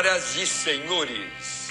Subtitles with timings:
[0.00, 1.68] Senhoras e senhores,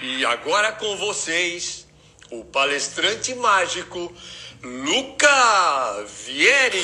[0.00, 1.86] e agora com vocês,
[2.30, 4.10] o palestrante mágico
[4.64, 6.82] Luca Vieri.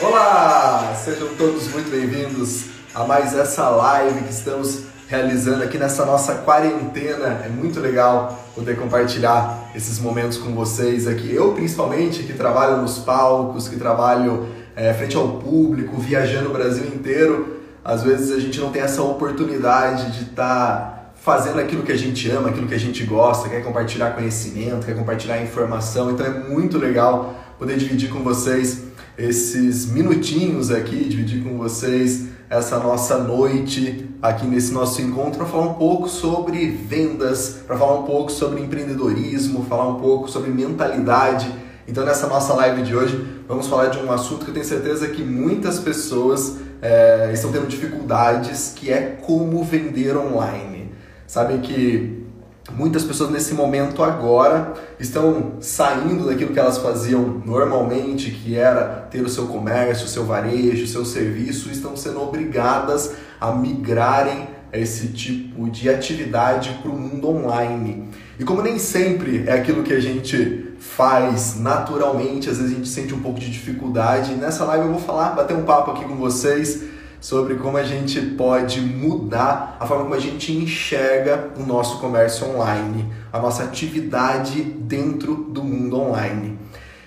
[0.00, 6.38] Olá, sejam todos muito bem-vindos a mais essa live que estamos realizando aqui nessa nossa
[6.38, 7.42] quarentena.
[7.44, 11.32] É muito legal poder compartilhar esses momentos com vocês aqui.
[11.32, 16.86] Eu, principalmente, que trabalho nos palcos, que trabalho é, frente ao público, viajando o Brasil
[16.86, 21.92] inteiro, às vezes a gente não tem essa oportunidade de estar tá fazendo aquilo que
[21.92, 26.10] a gente ama, aquilo que a gente gosta, quer compartilhar conhecimento, quer compartilhar informação.
[26.10, 28.82] Então é muito legal poder dividir com vocês
[29.16, 35.64] esses minutinhos aqui, dividir com vocês essa nossa noite aqui nesse nosso encontro para falar
[35.64, 41.50] um pouco sobre vendas, para falar um pouco sobre empreendedorismo, falar um pouco sobre mentalidade.
[41.86, 45.08] Então, nessa nossa live de hoje, vamos falar de um assunto que eu tenho certeza
[45.08, 50.92] que muitas pessoas é, estão tendo dificuldades, que é como vender online.
[51.26, 52.22] Sabem que
[52.70, 59.20] Muitas pessoas nesse momento agora estão saindo daquilo que elas faziam normalmente, que era ter
[59.20, 64.48] o seu comércio, o seu varejo, o seu serviço, e estão sendo obrigadas a migrarem
[64.72, 68.08] esse tipo de atividade para o mundo online.
[68.38, 72.88] E como nem sempre é aquilo que a gente faz naturalmente, às vezes a gente
[72.88, 74.34] sente um pouco de dificuldade.
[74.34, 76.82] Nessa live eu vou falar, bater um papo aqui com vocês
[77.20, 82.48] sobre como a gente pode mudar a forma como a gente enxerga o nosso comércio
[82.48, 86.58] online, a nossa atividade dentro do mundo online.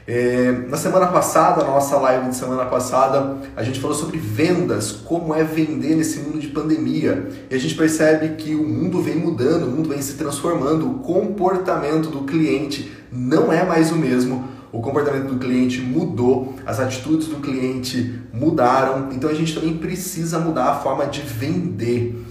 [0.07, 4.91] É, na semana passada, na nossa live de semana passada, a gente falou sobre vendas,
[4.91, 7.27] como é vender nesse mundo de pandemia.
[7.49, 10.99] E a gente percebe que o mundo vem mudando, o mundo vem se transformando, o
[10.99, 17.27] comportamento do cliente não é mais o mesmo o comportamento do cliente mudou, as atitudes
[17.27, 22.21] do cliente mudaram, então a gente também precisa mudar a forma de vender.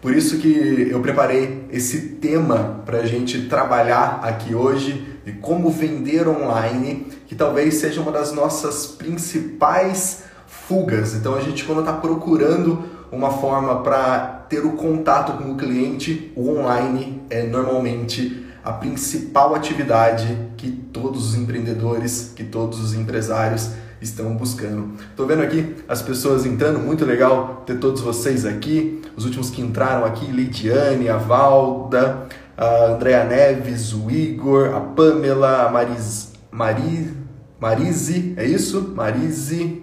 [0.00, 6.28] Por isso que eu preparei esse tema para a gente trabalhar aqui hoje como vender
[6.28, 11.14] online, que talvez seja uma das nossas principais fugas.
[11.14, 16.32] Então a gente quando está procurando uma forma para ter o contato com o cliente,
[16.36, 23.70] o online é normalmente a principal atividade que todos os empreendedores, que todos os empresários
[24.00, 24.92] estão buscando.
[25.10, 29.02] Estou vendo aqui as pessoas entrando, muito legal ter todos vocês aqui.
[29.16, 32.28] Os últimos que entraram aqui, Lidiane, a Valda,
[32.60, 37.16] a Andrea Neves, o Igor, a Pamela, a Maris, Mari,
[37.58, 38.92] Marise, é isso?
[38.94, 39.82] Marise,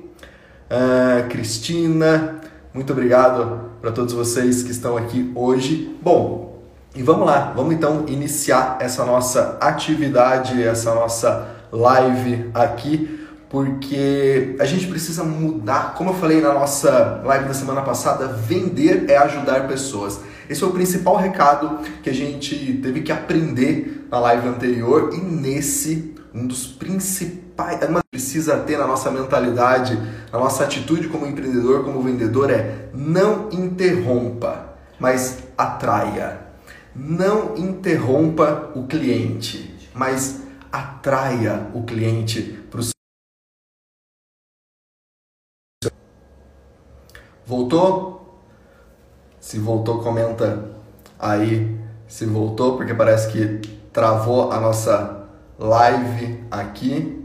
[0.70, 2.40] a Cristina,
[2.72, 5.98] muito obrigado para todos vocês que estão aqui hoje.
[6.04, 6.62] Bom,
[6.94, 14.66] e vamos lá, vamos então iniciar essa nossa atividade, essa nossa live aqui, porque a
[14.66, 15.96] gente precisa mudar.
[15.96, 20.20] Como eu falei na nossa live da semana passada, vender é ajudar pessoas.
[20.50, 25.18] Esse é o principal recado que a gente teve que aprender na live anterior e
[25.18, 27.48] nesse um dos principais
[27.90, 29.96] uma precisa ter na nossa mentalidade,
[30.32, 36.46] na nossa atitude como empreendedor, como vendedor é não interrompa, mas atraia.
[36.96, 40.42] Não interrompa o cliente, mas
[40.72, 42.94] atraia o cliente para o seu.
[47.46, 48.27] Voltou?
[49.48, 50.60] Se voltou, comenta
[51.18, 51.74] aí
[52.06, 53.62] se voltou, porque parece que
[53.94, 55.24] travou a nossa
[55.58, 57.24] live aqui.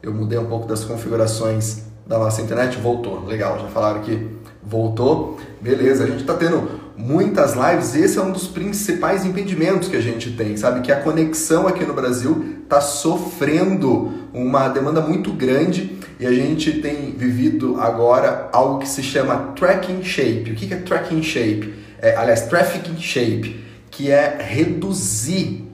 [0.00, 3.24] Eu mudei um pouco das configurações da nossa internet, voltou.
[3.24, 4.30] Legal, já falaram que
[4.62, 5.36] voltou.
[5.60, 10.00] Beleza, a gente está tendo muitas lives, esse é um dos principais impedimentos que a
[10.00, 10.82] gente tem, sabe?
[10.82, 16.82] Que a conexão aqui no Brasil está sofrendo uma demanda muito grande e a gente
[16.82, 20.50] tem vivido agora algo que se chama tracking shape.
[20.50, 21.72] O que é tracking shape?
[21.98, 25.66] É, aliás, trafficking shape, que é reduzir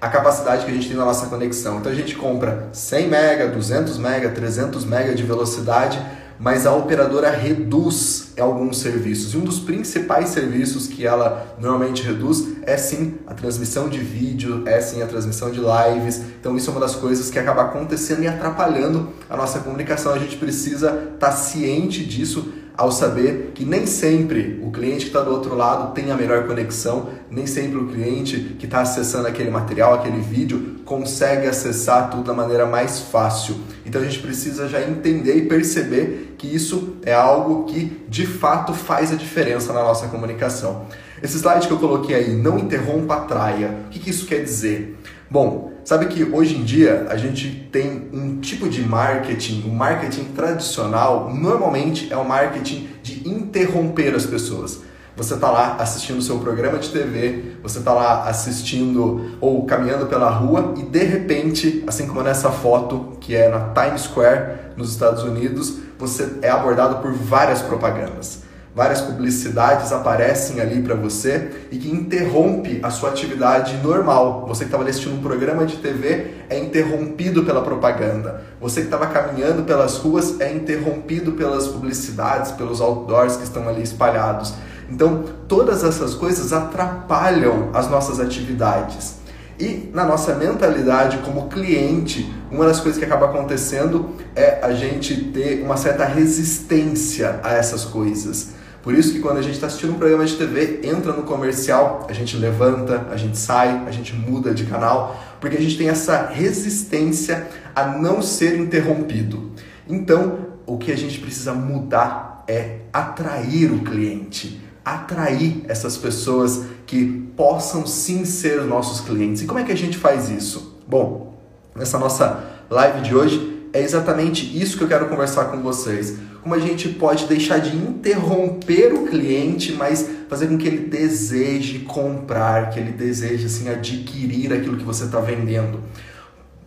[0.00, 1.78] a capacidade que a gente tem na nossa conexão.
[1.78, 6.00] Então a gente compra 100 mega, 200 mega, 300 mega de velocidade
[6.40, 9.34] mas a operadora reduz alguns serviços.
[9.34, 14.62] E um dos principais serviços que ela normalmente reduz é sim a transmissão de vídeo,
[14.66, 16.22] é sim a transmissão de lives.
[16.40, 20.14] Então isso é uma das coisas que acaba acontecendo e atrapalhando a nossa comunicação.
[20.14, 25.08] A gente precisa estar tá ciente disso ao saber que nem sempre o cliente que
[25.08, 29.28] está do outro lado tem a melhor conexão, nem sempre o cliente que está acessando
[29.28, 33.54] aquele material, aquele vídeo, consegue acessar tudo da maneira mais fácil.
[33.84, 38.72] Então a gente precisa já entender e perceber que isso é algo que de fato
[38.72, 40.86] faz a diferença na nossa comunicação.
[41.22, 43.76] Esse slide que eu coloquei aí, não interrompa, atraia.
[43.88, 44.98] O que, que isso quer dizer?
[45.30, 50.24] Bom, sabe que hoje em dia a gente tem um tipo de marketing, o marketing
[50.34, 54.80] tradicional normalmente é o marketing de interromper as pessoas.
[55.16, 60.06] Você está lá assistindo o seu programa de TV, você está lá assistindo ou caminhando
[60.06, 64.90] pela rua e de repente, assim como nessa foto que é na Times Square nos
[64.90, 68.39] Estados Unidos, você é abordado por várias propagandas
[68.74, 74.44] várias publicidades aparecem ali para você e que interrompe a sua atividade normal.
[74.46, 78.42] Você que estava assistindo um programa de TV é interrompido pela propaganda.
[78.60, 83.82] Você que estava caminhando pelas ruas é interrompido pelas publicidades, pelos outdoors que estão ali
[83.82, 84.54] espalhados.
[84.88, 89.20] Então, todas essas coisas atrapalham as nossas atividades.
[89.58, 95.24] E na nossa mentalidade como cliente, uma das coisas que acaba acontecendo é a gente
[95.24, 98.59] ter uma certa resistência a essas coisas.
[98.82, 102.06] Por isso que quando a gente está assistindo um programa de TV, entra no comercial,
[102.08, 105.88] a gente levanta, a gente sai, a gente muda de canal, porque a gente tem
[105.88, 109.52] essa resistência a não ser interrompido.
[109.86, 117.30] Então, o que a gente precisa mudar é atrair o cliente, atrair essas pessoas que
[117.36, 119.42] possam sim ser nossos clientes.
[119.42, 120.78] E como é que a gente faz isso?
[120.88, 121.38] Bom,
[121.76, 126.54] nessa nossa live de hoje é exatamente isso que eu quero conversar com vocês como
[126.54, 132.70] a gente pode deixar de interromper o cliente, mas fazer com que ele deseje comprar,
[132.70, 135.80] que ele deseje assim adquirir aquilo que você está vendendo.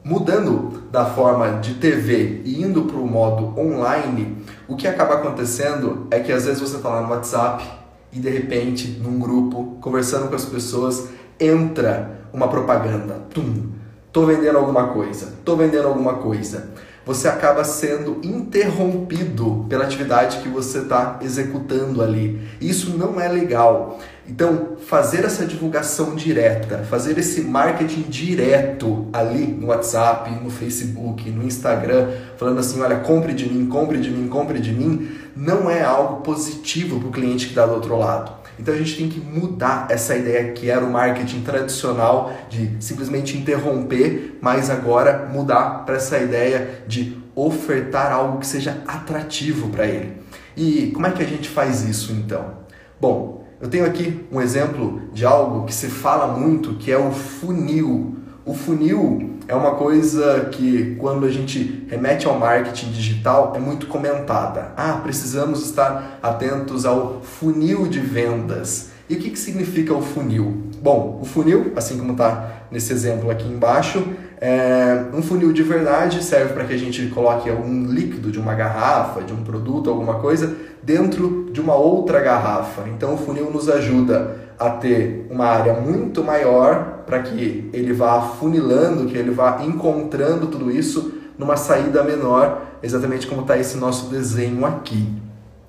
[0.04, 4.38] Mudando da forma de TV e indo para o modo online,
[4.68, 7.64] o que acaba acontecendo é que às vezes você está lá no WhatsApp
[8.12, 11.08] e de repente, num grupo, conversando com as pessoas,
[11.40, 13.16] entra uma propaganda.
[13.34, 13.72] Tum!
[14.12, 16.70] Tô vendendo alguma coisa, tô vendendo alguma coisa
[17.06, 22.42] você acaba sendo interrompido pela atividade que você está executando ali.
[22.62, 24.00] Isso não é legal.
[24.28, 31.44] Então, fazer essa divulgação direta, fazer esse marketing direto ali no WhatsApp, no Facebook, no
[31.44, 35.84] Instagram, falando assim: olha, compre de mim, compre de mim, compre de mim, não é
[35.84, 38.43] algo positivo para o cliente que está do outro lado.
[38.60, 43.38] Então a gente tem que mudar essa ideia que era o marketing tradicional de simplesmente
[43.38, 50.24] interromper, mas agora mudar para essa ideia de ofertar algo que seja atrativo para ele.
[50.56, 52.64] E como é que a gente faz isso então?
[53.02, 57.12] Bom, eu tenho aqui um exemplo de algo que se fala muito, que é o
[57.12, 58.18] funil.
[58.46, 63.88] O funil é uma coisa que, quando a gente remete ao marketing digital, é muito
[63.88, 64.74] comentada.
[64.76, 68.90] Ah, precisamos estar atentos ao funil de vendas.
[69.10, 70.64] E o que, que significa o funil?
[70.82, 74.06] Bom, o funil, assim como está nesse exemplo aqui embaixo,
[74.42, 78.54] é um funil de verdade serve para que a gente coloque algum líquido de uma
[78.54, 82.84] garrafa, de um produto, alguma coisa, dentro de uma outra garrafa.
[82.90, 88.22] Então, o funil nos ajuda a ter uma área muito maior para que ele vá
[88.22, 94.08] funilando, que ele vá encontrando tudo isso numa saída menor, exatamente como está esse nosso
[94.08, 95.08] desenho aqui.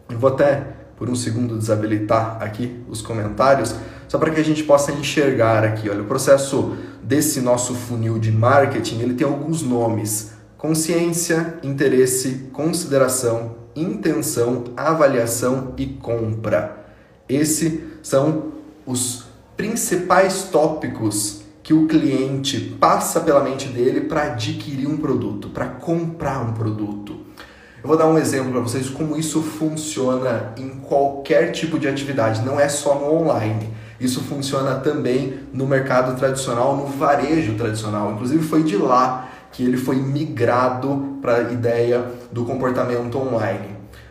[0.08, 3.74] Eu vou até por um segundo desabilitar aqui os comentários,
[4.06, 5.88] só para que a gente possa enxergar aqui.
[5.90, 13.56] Olha, o processo desse nosso funil de marketing, ele tem alguns nomes: consciência, interesse, consideração,
[13.74, 16.84] intenção, avaliação e compra.
[17.28, 18.52] Esses são
[18.86, 19.23] os
[19.56, 26.40] principais tópicos que o cliente passa pela mente dele para adquirir um produto, para comprar
[26.40, 27.20] um produto.
[27.82, 32.42] Eu vou dar um exemplo para vocês como isso funciona em qualquer tipo de atividade,
[32.42, 33.68] não é só no online.
[34.00, 38.12] Isso funciona também no mercado tradicional, no varejo tradicional.
[38.12, 43.68] Inclusive foi de lá que ele foi migrado para a ideia do comportamento online.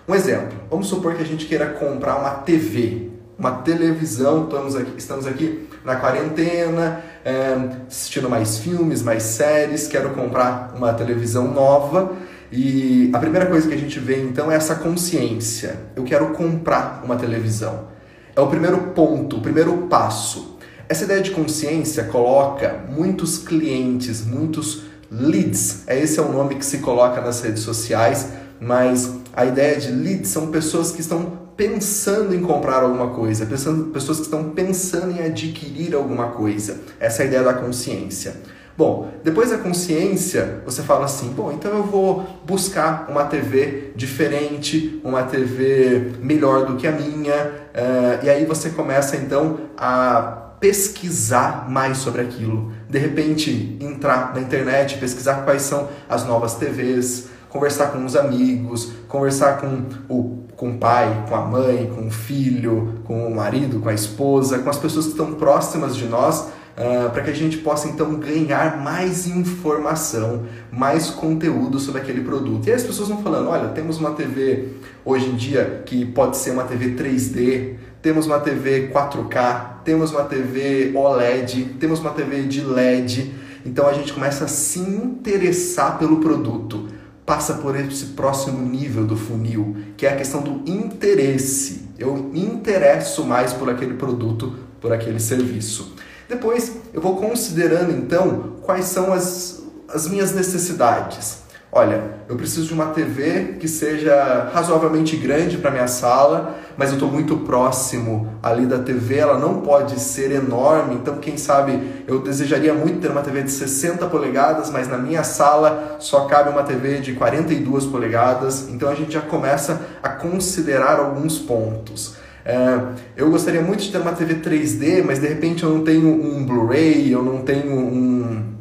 [0.08, 4.94] Um exemplo, vamos supor que a gente queira comprar uma TV, uma televisão, estamos aqui,
[4.98, 7.56] estamos aqui na quarentena, é,
[7.88, 12.14] assistindo mais filmes, mais séries, quero comprar uma televisão nova.
[12.52, 15.80] E a primeira coisa que a gente vê então é essa consciência.
[15.96, 17.88] Eu quero comprar uma televisão.
[18.36, 20.58] É o primeiro ponto, o primeiro passo.
[20.88, 25.84] Essa ideia de consciência coloca muitos clientes, muitos leads.
[25.88, 29.92] É esse é o nome que se coloca nas redes sociais, mas a ideia de
[29.92, 35.12] leads são pessoas que estão pensando em comprar alguma coisa, pensando, pessoas que estão pensando
[35.12, 36.80] em adquirir alguma coisa.
[37.00, 38.36] Essa é a ideia da consciência.
[38.76, 45.00] Bom, depois da consciência, você fala assim: bom, então eu vou buscar uma TV diferente,
[45.04, 51.70] uma TV melhor do que a minha, uh, e aí você começa então a pesquisar
[51.70, 52.72] mais sobre aquilo.
[52.90, 58.92] De repente, entrar na internet, pesquisar quais são as novas TVs, conversar com os amigos,
[59.08, 63.82] conversar com o, com o pai, com a mãe, com o filho, com o marido,
[63.82, 66.40] com a esposa, com as pessoas que estão próximas de nós
[66.78, 72.66] uh, para que a gente possa então ganhar mais informação, mais conteúdo sobre aquele produto.
[72.66, 74.70] E aí as pessoas vão falando: olha, temos uma TV
[75.04, 80.24] hoje em dia que pode ser uma TV 3D, temos uma TV 4K, temos uma
[80.24, 83.34] TV OLED, temos uma TV de LED.
[83.66, 86.88] Então a gente começa a se interessar pelo produto
[87.26, 91.90] passa por esse próximo nível do funil, que é a questão do interesse.
[91.98, 95.96] Eu interesso mais por aquele produto, por aquele serviço.
[96.28, 101.44] Depois eu vou considerando então quais são as, as minhas necessidades.
[101.72, 106.96] Olha, eu preciso de uma TV que seja razoavelmente grande para minha sala, mas eu
[106.96, 112.20] estou muito próximo ali da TV, ela não pode ser enorme, então quem sabe eu
[112.20, 116.64] desejaria muito ter uma TV de 60 polegadas, mas na minha sala só cabe uma
[116.64, 122.16] TV de 42 polegadas, então a gente já começa a considerar alguns pontos.
[122.46, 122.80] É,
[123.16, 126.46] eu gostaria muito de ter uma TV 3D, mas de repente eu não tenho um
[126.46, 128.54] Blu-ray, eu não tenho um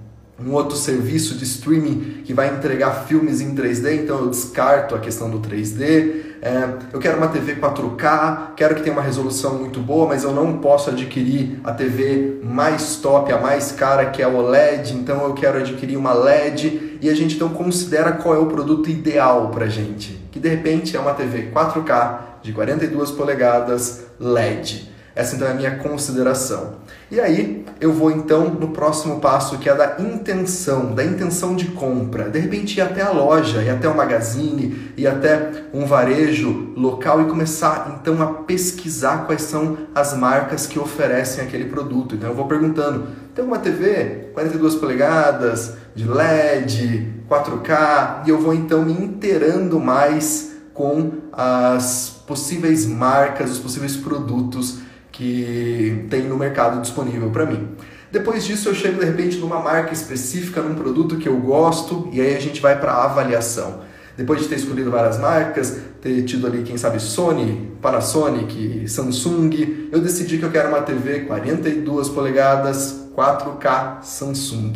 [0.47, 4.99] um outro serviço de streaming que vai entregar filmes em 3D, então eu descarto a
[4.99, 6.32] questão do 3D.
[6.45, 10.33] É, eu quero uma TV 4K, quero que tenha uma resolução muito boa, mas eu
[10.33, 15.23] não posso adquirir a TV mais top, a mais cara, que é o OLED, então
[15.23, 19.51] eu quero adquirir uma LED e a gente então considera qual é o produto ideal
[19.51, 24.91] para gente, que de repente é uma TV 4K de 42 polegadas LED.
[25.15, 26.82] Essa então é a minha consideração.
[27.13, 31.67] E aí eu vou então no próximo passo que é da intenção, da intenção de
[31.67, 32.31] compra.
[32.31, 37.21] De repente ir até a loja, ir até o magazine, ir até um varejo local
[37.21, 42.15] e começar então a pesquisar quais são as marcas que oferecem aquele produto.
[42.15, 48.23] Então eu vou perguntando: tem uma TV 42 polegadas, de LED, 4K?
[48.25, 54.79] E eu vou então me inteirando mais com as possíveis marcas, os possíveis produtos
[55.13, 57.69] que tem no mercado disponível para mim.
[58.11, 62.21] Depois disso, eu chego de repente numa marca específica, num produto que eu gosto, e
[62.21, 63.81] aí a gente vai para a avaliação.
[64.17, 70.01] Depois de ter escolhido várias marcas, ter tido ali, quem sabe, Sony, Panasonic, Samsung, eu
[70.01, 74.75] decidi que eu quero uma TV 42 polegadas, 4K Samsung.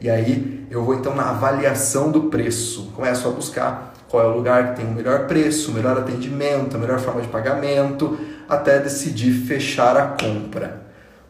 [0.00, 2.92] E aí eu vou então na avaliação do preço.
[2.94, 6.76] Começo a buscar qual é o lugar que tem o melhor preço, o melhor atendimento,
[6.76, 10.82] a melhor forma de pagamento, até decidir fechar a compra.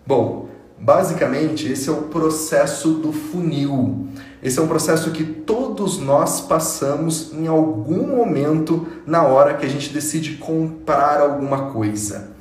[0.06, 4.08] Bom, basicamente esse é o processo do funil.
[4.42, 9.68] Esse é um processo que todos nós passamos em algum momento na hora que a
[9.68, 12.32] gente decide comprar alguma coisa.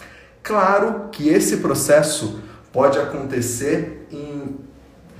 [0.41, 2.41] Claro que esse processo
[2.73, 4.57] pode acontecer em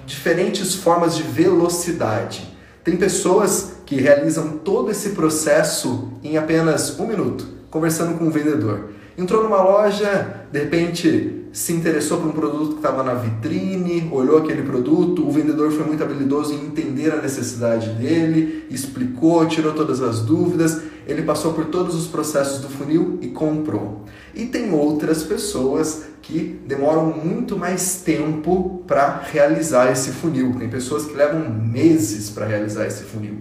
[0.06, 2.54] diferentes formas de velocidade.
[2.84, 8.90] Tem pessoas que realizam todo esse processo em apenas um minuto, conversando com o vendedor.
[9.18, 14.40] Entrou numa loja, de repente se interessou por um produto que estava na vitrine, olhou
[14.40, 20.02] aquele produto, o vendedor foi muito habilidoso em entender a necessidade dele, explicou, tirou todas
[20.02, 24.04] as dúvidas, ele passou por todos os processos do funil e comprou.
[24.34, 30.56] E tem outras pessoas que demoram muito mais tempo para realizar esse funil.
[30.58, 33.38] Tem pessoas que levam meses para realizar esse funil.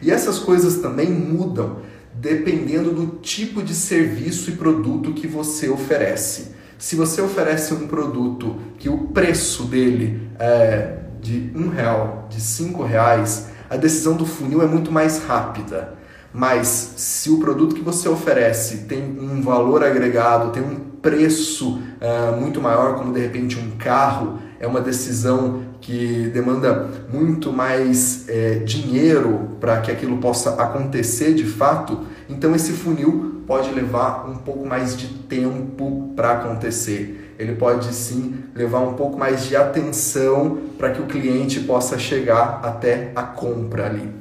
[0.00, 1.78] E essas coisas também mudam
[2.14, 6.52] dependendo do tipo de serviço e produto que você oferece.
[6.78, 12.82] Se você oferece um produto que o preço dele é de um real, de cinco
[12.82, 15.94] reais, a decisão do funil é muito mais rápida.
[16.32, 22.40] Mas se o produto que você oferece tem um valor agregado, tem um preço uh,
[22.40, 28.60] muito maior, como de repente um carro, é uma decisão que demanda muito mais é,
[28.60, 34.64] dinheiro para que aquilo possa acontecer de fato, então esse funil pode levar um pouco
[34.64, 37.34] mais de tempo para acontecer.
[37.36, 42.60] Ele pode sim levar um pouco mais de atenção para que o cliente possa chegar
[42.62, 44.12] até a compra ali.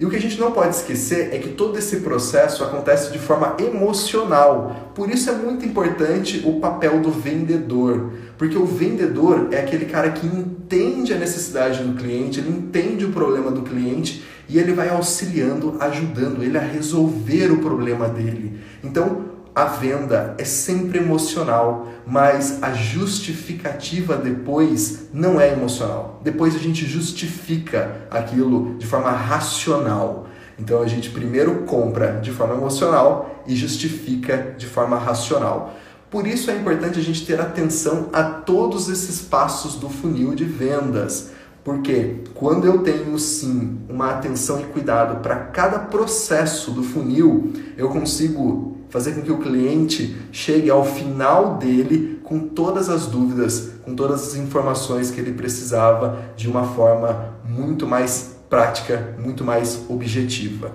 [0.00, 3.18] E o que a gente não pode esquecer é que todo esse processo acontece de
[3.20, 4.90] forma emocional.
[4.92, 8.12] Por isso é muito importante o papel do vendedor.
[8.44, 13.10] Porque o vendedor é aquele cara que entende a necessidade do cliente, ele entende o
[13.10, 18.60] problema do cliente e ele vai auxiliando, ajudando ele a resolver o problema dele.
[18.82, 19.24] Então,
[19.54, 26.20] a venda é sempre emocional, mas a justificativa depois não é emocional.
[26.22, 30.26] Depois a gente justifica aquilo de forma racional.
[30.58, 35.74] Então a gente primeiro compra de forma emocional e justifica de forma racional.
[36.14, 40.44] Por isso é importante a gente ter atenção a todos esses passos do funil de
[40.44, 41.30] vendas.
[41.64, 47.88] Porque quando eu tenho sim uma atenção e cuidado para cada processo do funil, eu
[47.88, 53.96] consigo fazer com que o cliente chegue ao final dele com todas as dúvidas, com
[53.96, 60.70] todas as informações que ele precisava de uma forma muito mais prática, muito mais objetiva.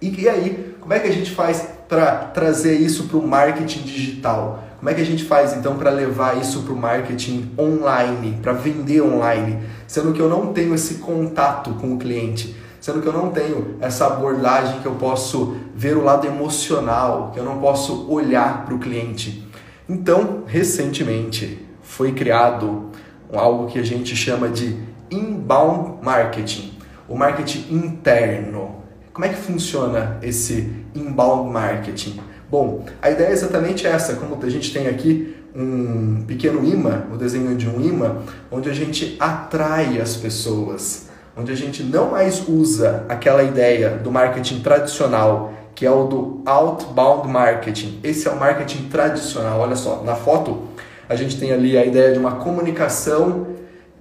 [0.00, 3.82] E, e aí, como é que a gente faz para trazer isso para o marketing
[3.82, 4.64] digital?
[4.78, 8.52] Como é que a gente faz então para levar isso para o marketing online, para
[8.52, 12.56] vender online, sendo que eu não tenho esse contato com o cliente?
[12.80, 17.38] sendo que eu não tenho essa abordagem que eu posso ver o lado emocional, que
[17.38, 19.46] eu não posso olhar para o cliente.
[19.86, 22.86] Então, recentemente foi criado
[23.32, 24.78] algo que a gente chama de
[25.10, 26.72] inbound marketing,
[27.06, 28.79] o marketing interno.
[29.20, 32.18] Como é que funciona esse inbound marketing?
[32.50, 37.18] Bom, a ideia é exatamente essa, como a gente tem aqui um pequeno imã, o
[37.18, 42.48] desenho de um imã, onde a gente atrai as pessoas onde a gente não mais
[42.48, 48.00] usa aquela ideia do marketing tradicional, que é o do outbound marketing.
[48.02, 49.60] Esse é o marketing tradicional.
[49.60, 50.62] Olha só, na foto
[51.06, 53.48] a gente tem ali a ideia de uma comunicação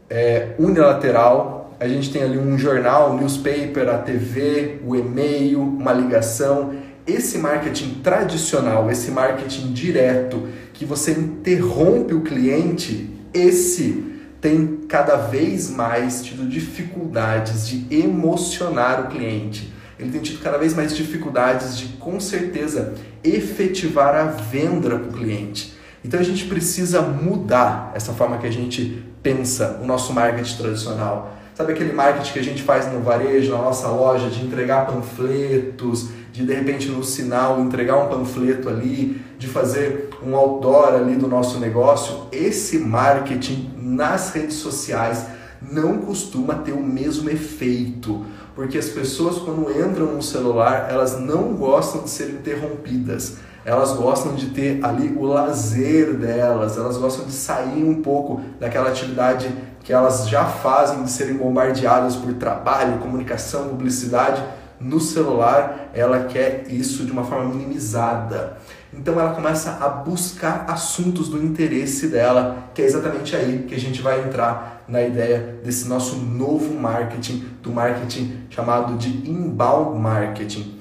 [0.09, 1.58] é, unilateral.
[1.79, 6.73] A gente tem ali um jornal, um newspaper, a TV, o e-mail, uma ligação.
[7.07, 14.03] Esse marketing tradicional, esse marketing direto, que você interrompe o cliente, esse
[14.41, 19.71] tem cada vez mais tido dificuldades de emocionar o cliente.
[19.97, 22.93] Ele tem tido cada vez mais dificuldades de, com certeza,
[23.23, 25.73] efetivar a venda para o cliente.
[26.03, 31.38] Então a gente precisa mudar essa forma que a gente pensa o nosso marketing tradicional.
[31.59, 36.07] Sabe aquele marketing que a gente faz no varejo, na nossa loja, de entregar panfletos,
[36.31, 41.27] de de repente no sinal entregar um panfleto ali, de fazer um outdoor ali do
[41.27, 42.27] nosso negócio?
[42.31, 45.25] Esse marketing nas redes sociais
[45.61, 48.25] não costuma ter o mesmo efeito,
[48.55, 53.35] porque as pessoas quando entram no celular, elas não gostam de ser interrompidas.
[53.69, 58.89] Elas gostam de ter ali o lazer delas, elas gostam de sair um pouco daquela
[58.89, 59.47] atividade
[59.83, 64.43] que elas já fazem de serem bombardeadas por trabalho, comunicação, publicidade.
[64.79, 68.57] No celular, ela quer isso de uma forma minimizada.
[68.91, 73.79] Então ela começa a buscar assuntos do interesse dela, que é exatamente aí que a
[73.79, 80.78] gente vai entrar na ideia desse nosso novo marketing, do marketing chamado de inbound marketing.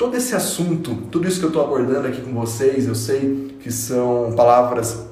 [0.00, 3.70] Todo esse assunto, tudo isso que eu estou abordando aqui com vocês, eu sei que
[3.70, 5.04] são palavras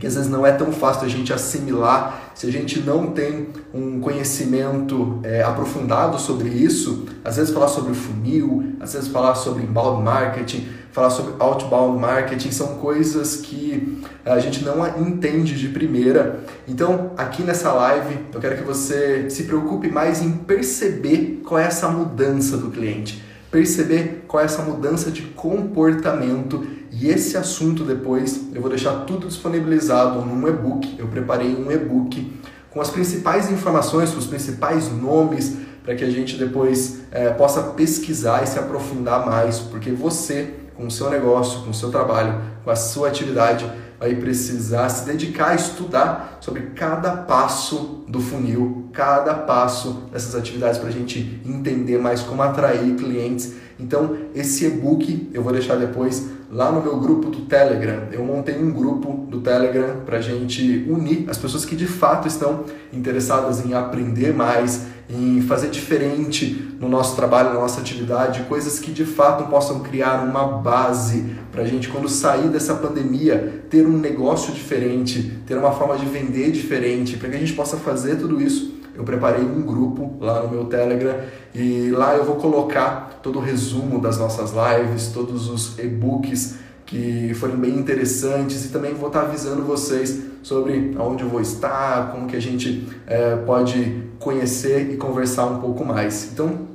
[0.00, 3.50] que às vezes não é tão fácil a gente assimilar se a gente não tem
[3.72, 7.06] um conhecimento é, aprofundado sobre isso.
[7.24, 12.50] Às vezes falar sobre funil, às vezes falar sobre inbound marketing, falar sobre outbound marketing,
[12.50, 16.40] são coisas que a gente não entende de primeira.
[16.66, 21.66] Então, aqui nessa live, eu quero que você se preocupe mais em perceber qual é
[21.66, 23.22] essa mudança do cliente,
[23.52, 26.66] perceber qual é essa mudança de comportamento.
[26.90, 30.96] E esse assunto depois eu vou deixar tudo disponibilizado num e-book.
[30.98, 36.10] Eu preparei um e-book com as principais informações, com os principais nomes, para que a
[36.10, 41.60] gente depois é, possa pesquisar e se aprofundar mais, porque você com o seu negócio,
[41.60, 46.70] com o seu trabalho, com a sua atividade, vai precisar se dedicar a estudar sobre
[46.74, 52.94] cada passo do funil, cada passo dessas atividades para a gente entender mais como atrair
[52.96, 53.54] clientes.
[53.78, 58.08] Então, esse e-book eu vou deixar depois lá no meu grupo do Telegram.
[58.12, 62.28] Eu montei um grupo do Telegram para a gente unir as pessoas que de fato
[62.28, 68.78] estão interessadas em aprender mais, em fazer diferente no nosso trabalho, na nossa atividade, coisas
[68.78, 73.86] que de fato possam criar uma base para a gente, quando sair dessa pandemia, ter
[73.86, 78.16] um negócio diferente, ter uma forma de vender diferente, para que a gente possa fazer
[78.16, 78.81] tudo isso.
[78.94, 81.16] Eu preparei um grupo lá no meu Telegram
[81.54, 87.32] e lá eu vou colocar todo o resumo das nossas lives, todos os e-books que
[87.34, 92.26] foram bem interessantes e também vou estar avisando vocês sobre aonde eu vou estar, como
[92.26, 96.30] que a gente é, pode conhecer e conversar um pouco mais.
[96.32, 96.68] Então,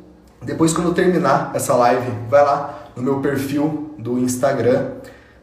[0.43, 4.91] depois quando eu terminar essa live, vai lá no meu perfil do Instagram,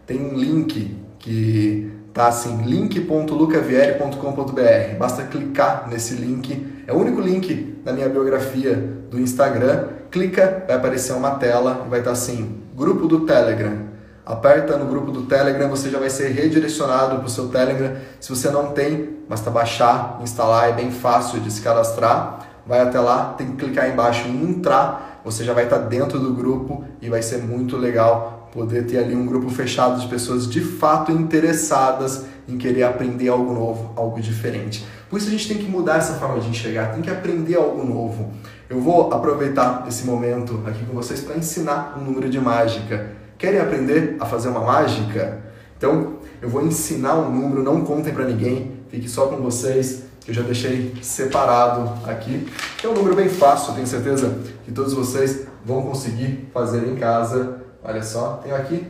[0.06, 4.96] tem um link que tá assim, link.lucavieri.com.br.
[4.98, 8.74] Basta clicar nesse link, é o único link na minha biografia
[9.11, 9.88] do Instagram.
[10.11, 13.92] Clica, vai aparecer uma tela e vai estar assim, grupo do Telegram
[14.24, 17.94] aperta no grupo do Telegram, você já vai ser redirecionado para o seu Telegram.
[18.18, 22.46] Se você não tem, basta baixar, instalar, é bem fácil de se cadastrar.
[22.66, 26.33] Vai até lá, tem que clicar embaixo em entrar, você já vai estar dentro do
[26.33, 30.60] grupo e vai ser muito legal poder ter ali um grupo fechado de pessoas de
[30.62, 34.86] fato interessadas em querer aprender algo novo, algo diferente.
[35.10, 37.84] Por isso a gente tem que mudar essa forma de enxergar, tem que aprender algo
[37.84, 38.32] novo.
[38.70, 43.60] Eu vou aproveitar esse momento aqui com vocês para ensinar um número de mágica Querem
[43.60, 45.42] aprender a fazer uma mágica?
[45.76, 50.30] Então, eu vou ensinar um número, não contem para ninguém, fique só com vocês, que
[50.30, 52.48] eu já deixei separado aqui.
[52.82, 57.63] É um número bem fácil, tenho certeza que todos vocês vão conseguir fazer em casa.
[57.85, 58.87] Olha só, tenho aqui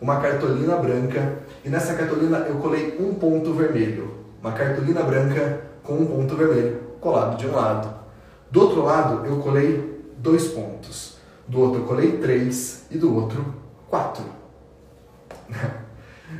[0.00, 4.14] uma cartolina branca e nessa cartolina eu colei um ponto vermelho.
[4.40, 7.94] Uma cartolina branca com um ponto vermelho colado de um lado.
[8.50, 11.18] Do outro lado eu colei dois pontos.
[11.46, 13.54] Do outro eu colei três e do outro
[13.86, 14.24] quatro.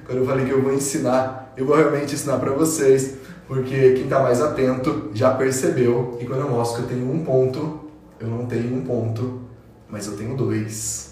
[0.07, 3.16] Quando eu falei que eu vou ensinar, eu vou realmente ensinar para vocês,
[3.47, 7.25] porque quem está mais atento já percebeu que quando eu mostro que eu tenho um
[7.25, 7.88] ponto,
[8.21, 9.40] eu não tenho um ponto,
[9.88, 11.08] mas eu tenho dois.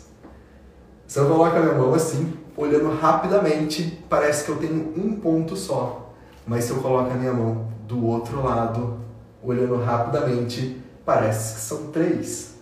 [1.07, 5.55] Se eu coloco a minha mão assim, olhando rapidamente, parece que eu tenho um ponto
[5.57, 6.13] só.
[6.47, 8.99] Mas se eu coloco a minha mão do outro lado,
[9.43, 12.57] olhando rapidamente, parece que são três.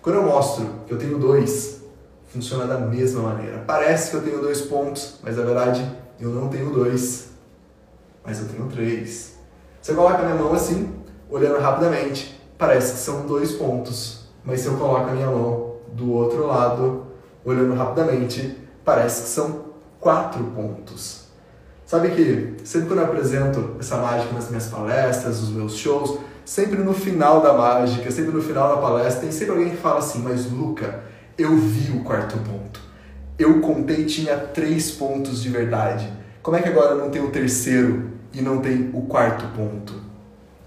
[0.00, 1.82] Quando eu mostro que eu tenho dois,
[2.28, 3.64] funciona da mesma maneira.
[3.66, 5.84] Parece que eu tenho dois pontos, mas na verdade
[6.20, 7.30] eu não tenho dois,
[8.24, 9.36] mas eu tenho três.
[9.82, 10.94] Você coloca a minha mão assim,
[11.28, 16.12] olhando rapidamente, parece que são dois pontos, mas se eu coloco a minha mão do
[16.12, 17.07] outro lado,
[17.48, 19.64] olhando rapidamente, parece que são
[20.00, 21.28] quatro pontos.
[21.86, 26.78] Sabe que sempre quando eu apresento essa mágica nas minhas palestras, nos meus shows, sempre
[26.78, 30.20] no final da mágica, sempre no final da palestra, tem sempre alguém que fala assim:
[30.22, 31.00] Mas Luca,
[31.38, 32.80] eu vi o quarto ponto.
[33.38, 36.12] Eu contei tinha três pontos de verdade.
[36.42, 39.94] Como é que agora não tem o terceiro e não tem o quarto ponto?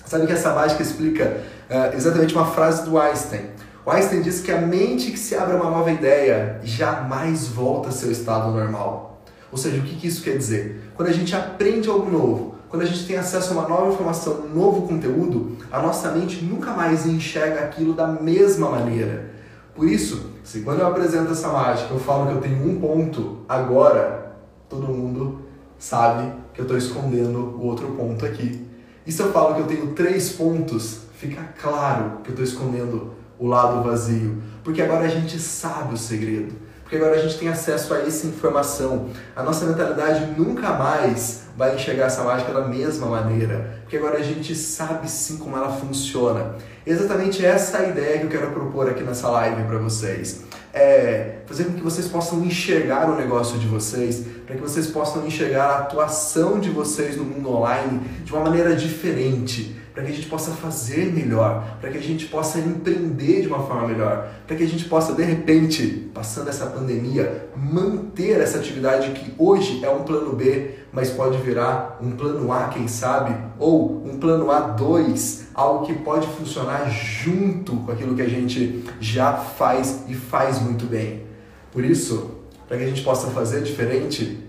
[0.06, 1.38] Sabe que essa mágica explica
[1.70, 3.46] uh, exatamente uma frase do Einstein.
[3.84, 7.88] O Einstein diz que a mente que se abre a uma nova ideia jamais volta
[7.88, 9.24] ao seu estado normal.
[9.52, 10.92] Ou seja, o que, que isso quer dizer?
[10.96, 14.46] Quando a gente aprende algo novo, quando a gente tem acesso a uma nova informação,
[14.46, 19.32] um novo conteúdo, a nossa mente nunca mais enxerga aquilo da mesma maneira.
[19.74, 23.40] Por isso, se quando eu apresento essa mágica eu falo que eu tenho um ponto
[23.50, 24.36] agora,
[24.70, 25.42] todo mundo
[25.80, 28.64] sabe que eu estou escondendo o outro ponto aqui.
[29.08, 33.21] E se eu falo que eu tenho três pontos, fica claro que eu estou escondendo
[33.42, 37.50] o lado vazio, porque agora a gente sabe o segredo, porque agora a gente tem
[37.50, 39.10] acesso a essa informação.
[39.36, 44.22] A nossa mentalidade nunca mais vai enxergar essa mágica da mesma maneira, porque agora a
[44.22, 46.54] gente sabe sim como ela funciona.
[46.86, 50.44] Exatamente essa é a ideia que eu quero propor aqui nessa live para vocês.
[50.72, 55.26] É fazer com que vocês possam enxergar o negócio de vocês, para que vocês possam
[55.26, 60.16] enxergar a atuação de vocês no mundo online de uma maneira diferente, para que a
[60.16, 64.56] gente possa fazer melhor, para que a gente possa empreender de uma forma melhor, para
[64.56, 69.90] que a gente possa, de repente, passando essa pandemia, manter essa atividade que hoje é
[69.90, 75.44] um plano B, mas pode virar um plano A, quem sabe, ou um plano A2,
[75.54, 80.86] algo que pode funcionar junto com aquilo que a gente já faz e faz muito
[80.86, 81.26] bem.
[81.72, 82.32] Por isso,
[82.68, 84.40] para que a gente possa fazer diferente,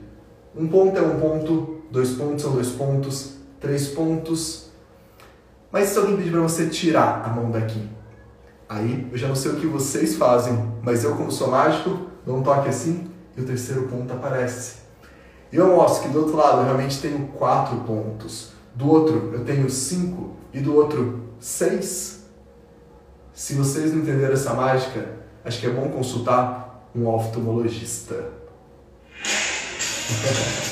[0.56, 4.71] um ponto é um ponto, dois pontos são dois pontos, três pontos
[5.72, 7.88] mas se alguém pedir para você tirar a mão daqui,
[8.68, 12.36] aí eu já não sei o que vocês fazem, mas eu, como sou mágico, dou
[12.36, 14.82] um toque assim e o terceiro ponto aparece.
[15.50, 19.44] E eu mostro que do outro lado eu realmente tenho quatro pontos, do outro eu
[19.44, 22.26] tenho cinco e do outro seis.
[23.32, 25.08] Se vocês não entenderam essa mágica,
[25.42, 28.30] acho que é bom consultar um oftalmologista.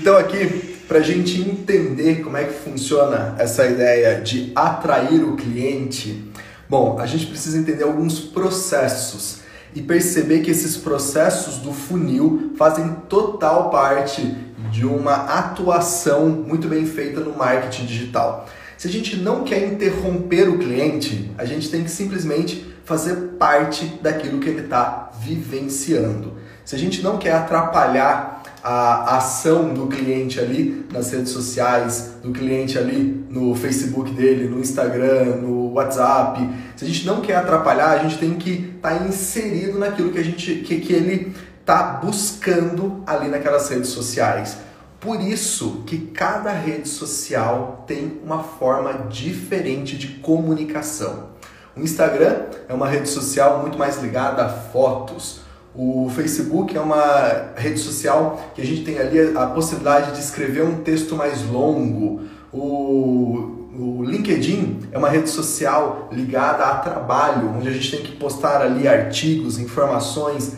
[0.00, 5.34] Então, aqui, para a gente entender como é que funciona essa ideia de atrair o
[5.34, 6.30] cliente,
[6.68, 9.40] bom, a gente precisa entender alguns processos
[9.74, 14.36] e perceber que esses processos do funil fazem total parte
[14.70, 18.48] de uma atuação muito bem feita no marketing digital.
[18.76, 23.84] Se a gente não quer interromper o cliente, a gente tem que simplesmente fazer parte
[24.00, 26.34] daquilo que ele está vivenciando.
[26.64, 28.37] Se a gente não quer atrapalhar
[28.70, 34.60] a ação do cliente ali nas redes sociais, do cliente ali no Facebook dele, no
[34.60, 36.46] Instagram, no WhatsApp.
[36.76, 40.18] Se a gente não quer atrapalhar, a gente tem que estar tá inserido naquilo que
[40.18, 44.58] a gente que, que ele está buscando ali naquelas redes sociais.
[45.00, 51.30] Por isso que cada rede social tem uma forma diferente de comunicação.
[51.74, 55.47] O Instagram é uma rede social muito mais ligada a fotos.
[55.80, 60.64] O Facebook é uma rede social que a gente tem ali a possibilidade de escrever
[60.64, 62.22] um texto mais longo.
[62.52, 68.16] O O LinkedIn é uma rede social ligada a trabalho, onde a gente tem que
[68.16, 70.56] postar ali artigos, informações.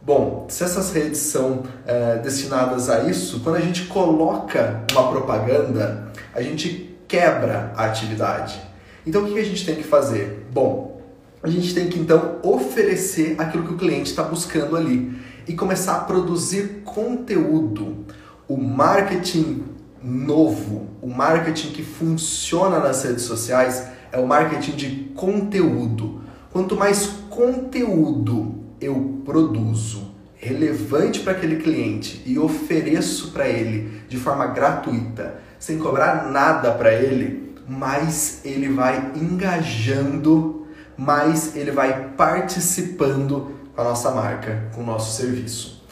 [0.00, 6.10] Bom, se essas redes são é, destinadas a isso, quando a gente coloca uma propaganda,
[6.34, 8.58] a gente quebra a atividade.
[9.06, 10.46] Então o que a gente tem que fazer?
[10.50, 10.91] Bom,
[11.42, 15.12] a gente tem que então oferecer aquilo que o cliente está buscando ali
[15.46, 18.04] e começar a produzir conteúdo.
[18.46, 19.64] O marketing
[20.02, 26.20] novo, o marketing que funciona nas redes sociais é o marketing de conteúdo.
[26.52, 34.46] Quanto mais conteúdo eu produzo relevante para aquele cliente e ofereço para ele de forma
[34.48, 40.61] gratuita, sem cobrar nada para ele, mais ele vai engajando,
[41.02, 45.82] mais ele vai participando com a nossa marca, com o nosso serviço.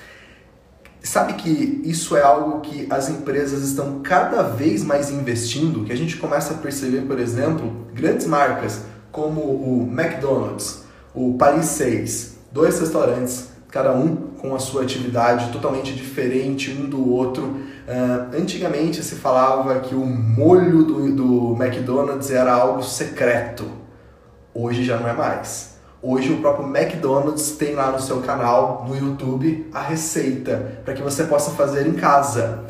[1.02, 5.96] Sabe que isso é algo que as empresas estão cada vez mais investindo, que a
[5.96, 12.78] gente começa a perceber, por exemplo, grandes marcas como o McDonald's, o Paris 6, dois
[12.78, 17.44] restaurantes, cada um com a sua atividade totalmente diferente um do outro.
[17.44, 23.79] Uh, antigamente se falava que o molho do, do McDonald's era algo secreto,
[24.54, 25.70] hoje já não é mais.
[26.02, 31.02] Hoje o próprio McDonald's tem lá no seu canal no YouTube a receita para que
[31.02, 32.64] você possa fazer em casa.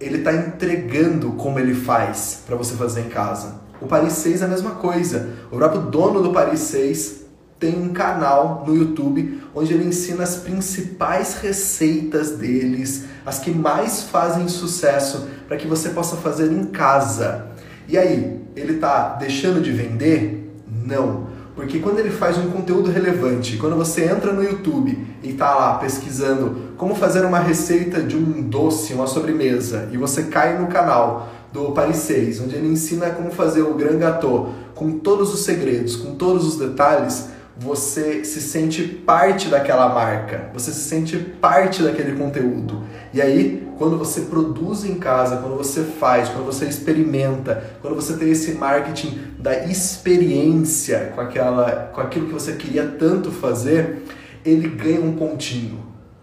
[0.00, 3.62] Ele está entregando como ele faz para você fazer em casa.
[3.80, 5.30] O Paris 6 é a mesma coisa.
[5.50, 7.22] O próprio dono do Paris 6
[7.60, 14.02] tem um canal no YouTube onde ele ensina as principais receitas deles, as que mais
[14.02, 17.46] fazem sucesso para que você possa fazer em casa.
[17.86, 20.41] E aí, ele está deixando de vender?
[20.84, 25.54] Não porque quando ele faz um conteúdo relevante, quando você entra no YouTube e está
[25.54, 30.68] lá pesquisando como fazer uma receita de um doce, uma sobremesa, e você cai no
[30.68, 35.44] canal do Paris 6, onde ele ensina como fazer o Grand Gâteau, com todos os
[35.44, 41.82] segredos, com todos os detalhes, você se sente parte daquela marca, você se sente parte
[41.82, 42.82] daquele conteúdo.
[43.12, 48.16] E aí, quando você produz em casa, quando você faz, quando você experimenta, quando você
[48.16, 54.04] tem esse marketing da experiência com, aquela, com aquilo que você queria tanto fazer,
[54.44, 55.78] ele ganha um pontinho.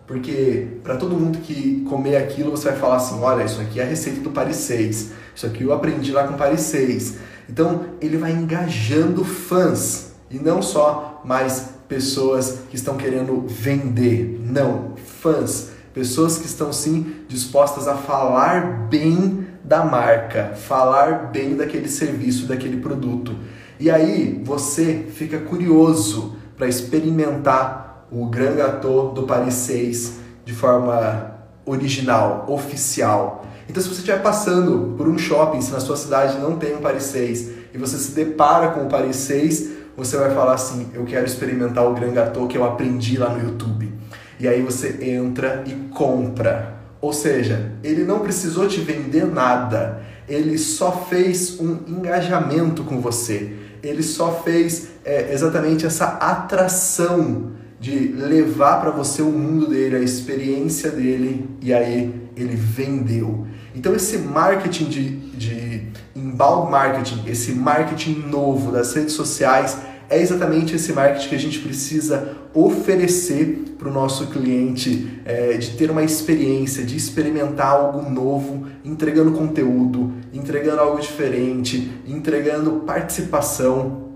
[0.07, 3.83] Porque para todo mundo que comer aquilo, você vai falar assim: olha, isso aqui é
[3.83, 7.17] a receita do Paris 6, isso aqui eu aprendi lá com o Paris 6.
[7.47, 14.39] Então, ele vai engajando fãs e não só mais pessoas que estão querendo vender.
[14.43, 21.89] Não, fãs Pessoas que estão sim dispostas a falar bem da marca, falar bem daquele
[21.89, 23.35] serviço, daquele produto.
[23.77, 31.35] E aí você fica curioso para experimentar o Grand Gâteau do Paris 6 de forma
[31.65, 33.45] original, oficial.
[33.67, 36.79] Então, se você estiver passando por um shopping, se na sua cidade não tem um
[36.79, 41.03] Paris 6 e você se depara com o Paris 6, você vai falar assim: Eu
[41.03, 43.98] quero experimentar o Grand Gâteau que eu aprendi lá no YouTube
[44.39, 46.79] e aí você entra e compra.
[47.01, 53.53] Ou seja, ele não precisou te vender nada, ele só fez um engajamento com você,
[53.81, 59.99] ele só fez é, exatamente essa atração de levar para você o mundo dele, a
[59.99, 63.47] experiência dele, e aí ele vendeu.
[63.73, 69.77] Então, esse marketing de, de inbound marketing, esse marketing novo das redes sociais,
[70.09, 75.71] é exatamente esse marketing que a gente precisa oferecer para o nosso cliente, é, de
[75.71, 84.09] ter uma experiência, de experimentar algo novo, entregando conteúdo, entregando algo diferente, entregando participação,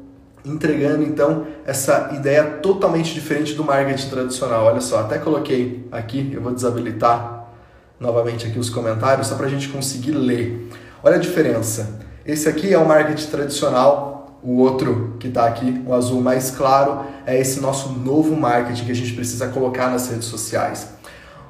[0.44, 4.66] entregando então essa ideia totalmente diferente do marketing tradicional.
[4.66, 7.48] Olha só, até coloquei aqui, eu vou desabilitar
[8.00, 10.70] novamente aqui os comentários só para a gente conseguir ler.
[11.02, 12.00] Olha a diferença.
[12.26, 14.12] Esse aqui é o marketing tradicional,
[14.44, 18.92] o outro que está aqui, o azul mais claro, é esse nosso novo marketing que
[18.92, 20.90] a gente precisa colocar nas redes sociais.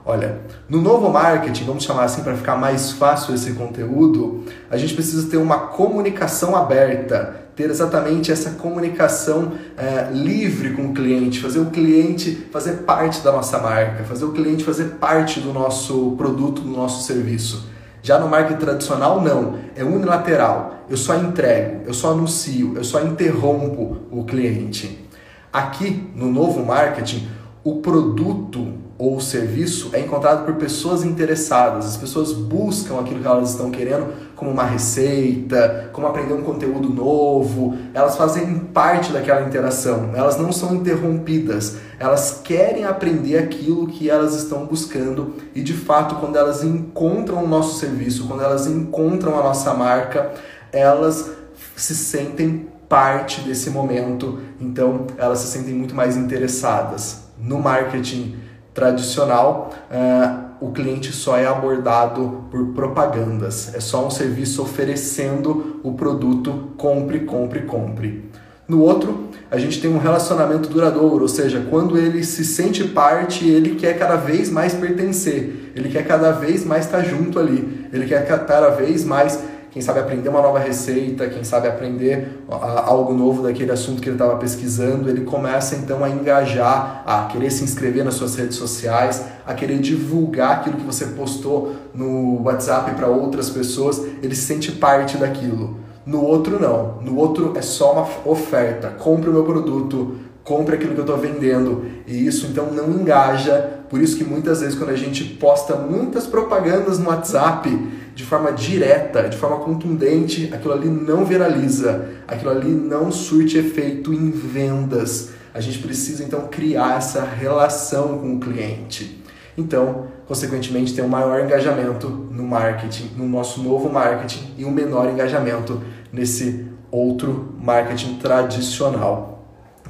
[0.05, 4.93] Olha, no novo marketing, vamos chamar assim para ficar mais fácil esse conteúdo, a gente
[4.93, 11.59] precisa ter uma comunicação aberta, ter exatamente essa comunicação é, livre com o cliente, fazer
[11.59, 16.61] o cliente fazer parte da nossa marca, fazer o cliente fazer parte do nosso produto,
[16.61, 17.72] do nosso serviço.
[18.03, 19.55] Já no marketing tradicional, não.
[19.77, 20.83] É unilateral.
[20.89, 25.07] Eu só entrego, eu só anuncio, eu só interrompo o cliente.
[25.51, 27.29] Aqui, no novo marketing,
[27.63, 31.85] o produto ou o serviço é encontrado por pessoas interessadas.
[31.85, 34.07] As pessoas buscam aquilo que elas estão querendo,
[34.43, 37.77] como uma receita, como aprender um conteúdo novo.
[37.93, 40.11] Elas fazem parte daquela interação.
[40.13, 41.77] Elas não são interrompidas.
[41.97, 47.47] Elas querem aprender aquilo que elas estão buscando e, de fato, quando elas encontram o
[47.47, 50.31] nosso serviço, quando elas encontram a nossa marca,
[50.73, 51.31] elas
[51.77, 57.23] se sentem parte desse momento, então elas se sentem muito mais interessadas.
[57.39, 58.35] No marketing
[58.73, 65.91] tradicional, uh, o cliente só é abordado por propagandas, é só um serviço oferecendo o
[65.91, 68.23] produto compre, compre, compre.
[68.65, 73.45] No outro, a gente tem um relacionamento duradouro, ou seja, quando ele se sente parte,
[73.45, 78.05] ele quer cada vez mais pertencer, ele quer cada vez mais estar junto ali, ele
[78.05, 79.37] quer cada vez mais
[79.73, 84.15] quem sabe aprender uma nova receita, quem sabe aprender algo novo daquele assunto que ele
[84.15, 89.25] estava pesquisando, ele começa então a engajar, a querer se inscrever nas suas redes sociais,
[89.43, 94.71] a querer divulgar aquilo que você postou no WhatsApp para outras pessoas, ele se sente
[94.73, 95.77] parte daquilo.
[96.05, 100.93] No outro não, no outro é só uma oferta, compre o meu produto, compre aquilo
[100.93, 101.85] que eu estou vendendo.
[102.05, 103.81] E isso então não engaja.
[103.89, 107.69] Por isso que muitas vezes quando a gente posta muitas propagandas no WhatsApp
[108.15, 114.13] de forma direta, de forma contundente, aquilo ali não viraliza, aquilo ali não surte efeito
[114.13, 115.29] em vendas.
[115.53, 119.23] A gente precisa então criar essa relação com o cliente.
[119.57, 125.09] Então, consequentemente, ter um maior engajamento no marketing, no nosso novo marketing, e um menor
[125.09, 129.32] engajamento nesse outro marketing tradicional.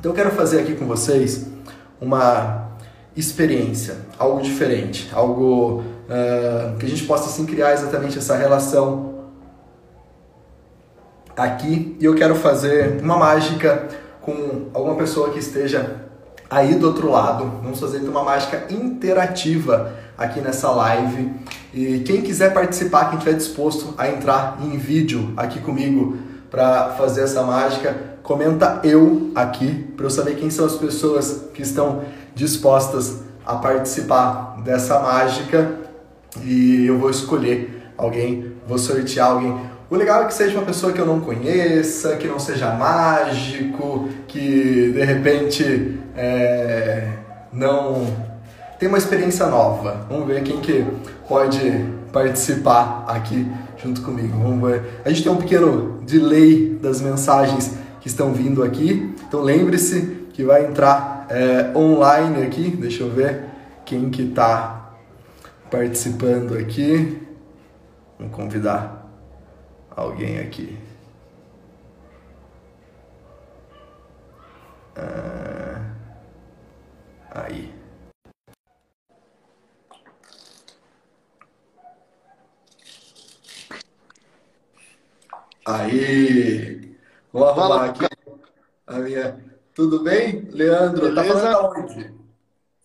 [0.03, 1.47] Então eu quero fazer aqui com vocês
[2.01, 2.71] uma
[3.15, 9.29] experiência, algo diferente, algo uh, que a gente possa assim criar exatamente essa relação
[11.37, 11.95] aqui.
[12.01, 13.87] E eu quero fazer uma mágica
[14.19, 16.01] com alguma pessoa que esteja
[16.49, 17.45] aí do outro lado.
[17.63, 21.31] Vamos fazer então uma mágica interativa aqui nessa live.
[21.73, 26.17] E quem quiser participar, quem estiver disposto a entrar em vídeo aqui comigo
[26.51, 31.61] para fazer essa mágica, comenta eu aqui para eu saber quem são as pessoas que
[31.61, 32.01] estão
[32.33, 35.71] dispostas a participar dessa mágica
[36.41, 39.55] e eu vou escolher alguém, vou sortear alguém.
[39.89, 44.09] O legal é que seja uma pessoa que eu não conheça, que não seja mágico,
[44.27, 47.09] que de repente é,
[47.51, 48.07] não
[48.79, 50.07] tem uma experiência nova.
[50.09, 50.83] Vamos ver quem que
[51.27, 53.45] pode participar aqui
[53.77, 54.39] junto comigo.
[54.41, 55.01] Vamos ver.
[55.05, 59.15] A gente tem um pequeno delay das mensagens que estão vindo aqui.
[59.25, 62.69] Então lembre-se que vai entrar é, online aqui.
[62.69, 63.45] Deixa eu ver
[63.85, 64.93] quem que está
[65.71, 67.25] participando aqui.
[68.19, 69.09] Vamos convidar
[69.89, 70.77] alguém aqui.
[74.97, 75.93] Ah,
[77.31, 77.73] aí.
[85.65, 86.92] Aí.
[87.33, 88.05] Vou arrumar aqui
[88.85, 89.43] a minha.
[89.73, 91.15] Tudo bem, Leandro?
[91.15, 91.41] Tá Beleza?
[91.41, 92.13] Tá falando aonde?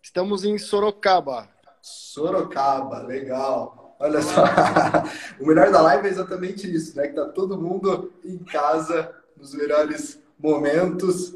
[0.03, 1.51] Estamos em Sorocaba.
[1.83, 3.95] Sorocaba, legal.
[4.01, 4.45] Olha só,
[5.39, 7.09] o melhor da live é exatamente isso, né?
[7.09, 11.35] Que tá todo mundo em casa nos melhores momentos.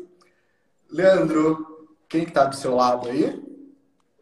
[0.91, 3.43] Leandro, quem que tá do seu lado aí?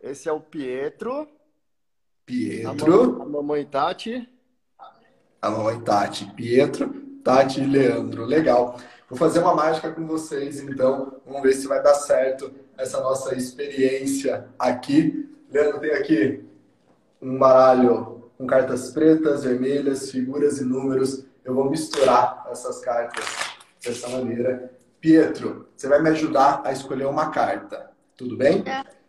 [0.03, 1.29] Esse é o Pietro.
[2.27, 3.23] Pietro.
[3.23, 4.29] A, mamãe Tati.
[5.41, 6.27] A mamãe Tati.
[6.35, 7.10] Pietro.
[7.23, 8.25] Tati e Leandro.
[8.25, 8.79] Legal.
[9.09, 11.21] Vou fazer uma mágica com vocês, então.
[11.27, 15.29] Vamos ver se vai dar certo essa nossa experiência aqui.
[15.51, 16.45] Leandro, tem aqui
[17.21, 21.25] um baralho com cartas pretas, vermelhas, figuras e números.
[21.45, 23.25] Eu vou misturar essas cartas
[23.85, 24.73] dessa maneira.
[25.01, 27.91] Pietro, você vai me ajudar a escolher uma carta.
[28.17, 28.63] Tudo bem?
[28.67, 29.00] É.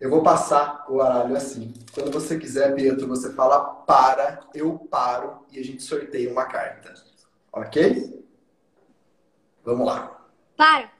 [0.00, 1.74] Eu vou passar o baralho assim.
[1.92, 6.94] Quando você quiser, Pietro, você fala para, eu paro e a gente sorteia uma carta.
[7.52, 8.24] Ok?
[9.64, 10.24] Vamos lá.
[10.56, 10.90] Para.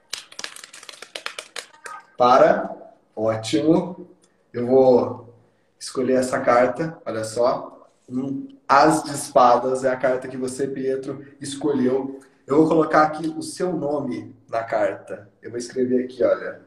[2.16, 2.76] Para.
[3.14, 4.08] Ótimo.
[4.52, 5.32] Eu vou
[5.78, 7.00] escolher essa carta.
[7.06, 7.88] Olha só.
[8.08, 12.18] Um As de espadas é a carta que você, Pietro, escolheu.
[12.46, 15.30] Eu vou colocar aqui o seu nome na carta.
[15.40, 16.62] Eu vou escrever aqui, olha.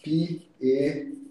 [0.00, 1.23] Pietro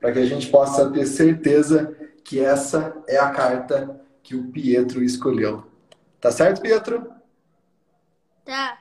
[0.00, 5.02] para que a gente possa ter certeza que essa é a carta que o Pietro
[5.02, 5.64] escolheu.
[6.20, 7.10] Tá certo, Pietro?
[8.44, 8.78] Tá.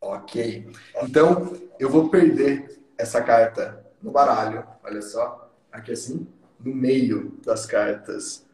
[0.00, 0.70] Ok.
[1.02, 4.64] Então, eu vou perder essa carta no baralho.
[4.84, 5.50] Olha só.
[5.72, 6.26] Aqui assim,
[6.60, 8.46] no meio das cartas.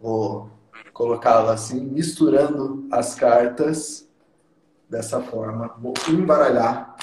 [0.00, 0.50] Vou
[0.92, 4.08] colocá-la assim, misturando as cartas
[4.88, 5.74] dessa forma.
[5.78, 6.94] Vou embaralhar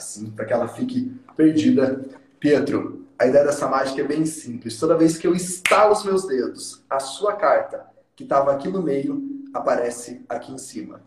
[0.00, 2.04] assim, para que ela fique perdida.
[2.38, 4.78] Pietro, a ideia dessa mágica é bem simples.
[4.78, 7.86] Toda vez que eu estalo os meus dedos, a sua carta,
[8.16, 9.22] que estava aqui no meio,
[9.54, 11.02] aparece aqui em cima.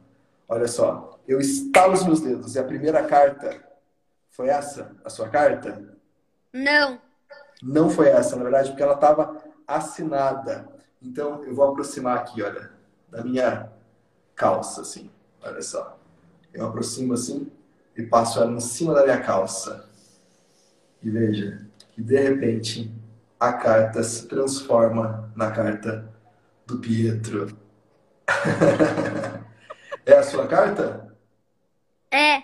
[0.48, 3.62] Olha só, eu estalo os meus dedos e a primeira carta
[4.30, 5.98] foi essa, a sua carta?
[6.52, 7.00] Não.
[7.62, 10.68] Não foi essa, na verdade, porque ela estava assinada.
[11.02, 12.72] Então eu vou aproximar aqui, olha,
[13.10, 13.72] da minha
[14.36, 15.10] calça, assim.
[15.42, 15.98] Olha só.
[16.54, 17.52] Eu aproximo assim
[17.96, 19.90] e passo ela em cima da minha calça.
[21.02, 22.92] E veja que de repente
[23.40, 26.10] a carta se transforma na carta
[26.66, 27.56] do Pietro.
[30.06, 31.14] é a sua carta?
[32.10, 32.44] É.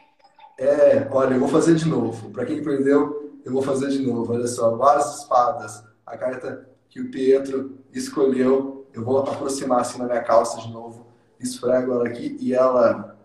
[0.58, 2.32] É, olha, eu vou fazer de novo.
[2.32, 4.34] Para quem perdeu, eu vou fazer de novo.
[4.34, 5.84] Olha só, as espadas.
[6.06, 8.88] A carta que o Pietro escolheu.
[8.94, 11.08] Eu vou aproximar assim na minha calça de novo.
[11.40, 13.18] Esfrego ela aqui e ela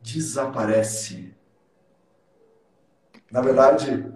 [0.00, 1.34] desaparece.
[3.30, 4.12] Na verdade,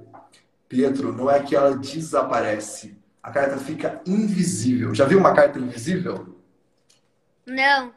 [0.68, 2.99] Pietro, não é que ela desaparece.
[3.22, 4.95] A carta fica invisível.
[4.95, 6.37] Já viu uma carta invisível?
[7.47, 7.93] Não.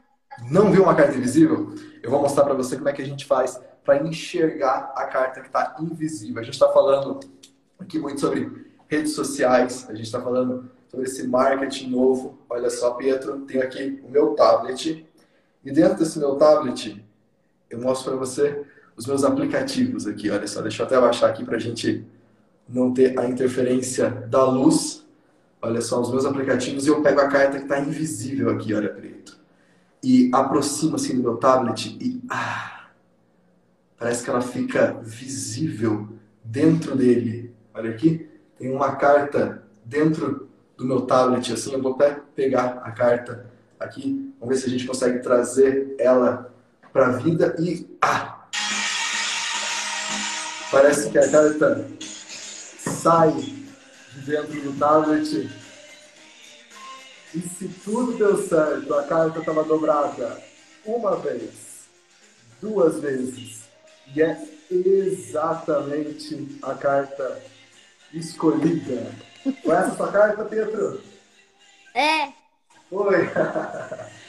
[0.50, 1.74] Não viu uma carta invisível?
[2.04, 5.42] Eu vou mostrar para você como é que a gente faz para enxergar a carta
[5.42, 6.40] que está invisível.
[6.40, 7.20] A gente está falando
[7.80, 12.38] aqui muito sobre redes sociais, a gente está falando sobre esse marketing novo.
[12.50, 15.06] Olha só, Pietro, tenho aqui o meu tablet.
[15.64, 17.04] E dentro desse meu tablet,
[17.70, 18.66] eu mostro para você
[18.96, 20.30] os meus aplicativos aqui.
[20.30, 22.06] Olha só, deixa eu até abaixar aqui para a gente
[22.68, 25.06] não ter a interferência da luz.
[25.62, 28.90] Olha só, os meus aplicativos e eu pego a carta que está invisível aqui, olha,
[28.90, 29.38] preto.
[30.04, 32.88] E aproximo assim do meu tablet e ah,
[33.98, 36.08] parece que ela fica visível
[36.44, 37.54] dentro dele.
[37.74, 42.92] Olha aqui, tem uma carta dentro do meu tablet, assim, eu vou até pegar a
[42.92, 43.50] carta
[43.80, 46.54] aqui, vamos ver se a gente consegue trazer ela
[46.98, 48.48] para a vida e ah,
[50.72, 51.88] parece que a carta
[53.04, 55.48] sai de dentro do tablet.
[57.36, 60.42] E se tudo deu certo, a carta estava dobrada
[60.84, 61.88] uma vez,
[62.60, 63.66] duas vezes,
[64.16, 64.42] e é
[64.72, 67.44] exatamente a carta
[68.12, 69.12] escolhida.
[69.64, 71.00] Foi essa carta, Pedro?
[71.94, 72.30] É.
[72.90, 73.30] Foi.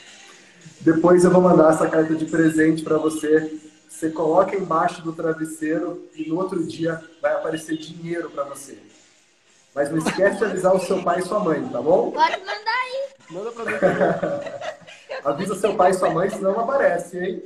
[0.81, 3.59] Depois eu vou mandar essa carta de presente para você
[3.99, 8.77] você coloca embaixo do travesseiro e no outro dia vai aparecer dinheiro para você.
[9.75, 12.11] Mas não esquece de avisar o seu pai e sua mãe, tá bom?
[12.11, 13.09] Pode mandar aí.
[13.29, 13.71] Manda pra mim.
[15.25, 17.43] Avisa seu pai e sua mãe, senão não aparece, hein?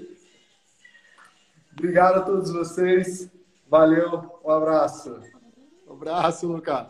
[1.71, 3.27] Obrigado a todos vocês.
[3.67, 5.19] Valeu, um abraço.
[5.87, 6.85] Um abraço, Lucas.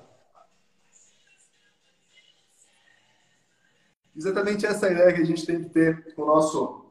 [4.16, 6.84] Exatamente essa ideia que a gente tem que ter com o nosso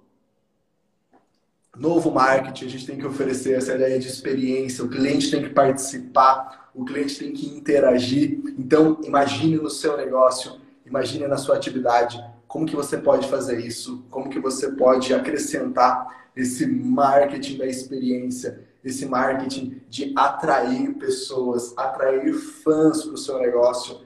[1.77, 5.51] novo marketing, a gente tem que oferecer essa ideia de experiência, o cliente tem que
[5.51, 8.41] participar, o cliente tem que interagir.
[8.59, 14.05] Então, imagine no seu negócio, imagine na sua atividade, como que você pode fazer isso,
[14.11, 22.35] como que você pode acrescentar esse marketing da experiência, esse marketing de atrair pessoas, atrair
[22.35, 24.01] fãs para o seu negócio.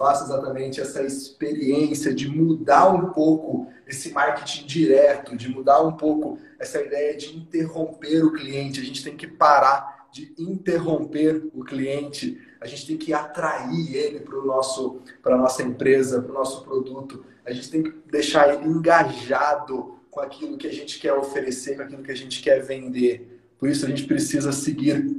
[0.00, 6.38] Faça exatamente essa experiência de mudar um pouco esse marketing direto, de mudar um pouco
[6.58, 8.80] essa ideia de interromper o cliente.
[8.80, 12.40] A gente tem que parar de interromper o cliente.
[12.62, 17.22] A gente tem que atrair ele para nosso, para nossa empresa, para o nosso produto.
[17.44, 21.82] A gente tem que deixar ele engajado com aquilo que a gente quer oferecer, com
[21.82, 23.38] aquilo que a gente quer vender.
[23.58, 25.14] Por isso a gente precisa seguir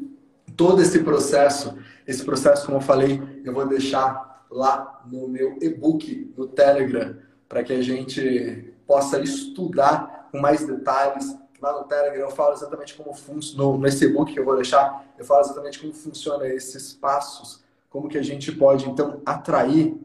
[0.58, 1.78] todo esse processo.
[2.08, 7.16] Esse processo, como eu falei, eu vou deixar lá no meu e-book no Telegram
[7.48, 11.36] para que a gente possa estudar com mais detalhes.
[11.62, 15.24] Lá no Telegram eu falo exatamente como funciona, nesse e-book que eu vou deixar, eu
[15.24, 19.96] falo exatamente como funciona esses passos, como que a gente pode então atrair